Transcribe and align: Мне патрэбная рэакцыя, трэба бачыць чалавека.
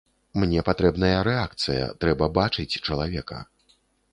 Мне 0.43 0.63
патрэбная 0.69 1.19
рэакцыя, 1.27 1.91
трэба 2.05 2.31
бачыць 2.39 2.79
чалавека. 2.89 3.37